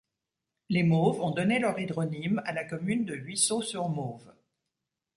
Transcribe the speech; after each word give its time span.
Les 0.69 0.81
Mauves 0.81 1.21
ont 1.21 1.29
donné 1.29 1.59
leur 1.59 1.77
hydronyme 1.77 2.41
à 2.47 2.53
la 2.53 2.65
commune 2.65 3.05
de 3.05 3.13
Huisseau-sur-Mauves. 3.13 4.33